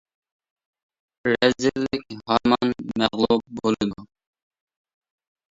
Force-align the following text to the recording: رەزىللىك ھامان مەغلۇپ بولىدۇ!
رەزىللىك 1.29 2.15
ھامان 2.31 2.73
مەغلۇپ 3.03 3.45
بولىدۇ! 3.61 4.09